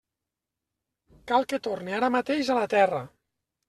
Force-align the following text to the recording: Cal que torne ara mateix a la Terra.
Cal 1.33 1.47
que 1.53 1.61
torne 1.71 1.97
ara 2.01 2.13
mateix 2.19 2.53
a 2.57 2.61
la 2.65 2.69
Terra. 2.77 3.09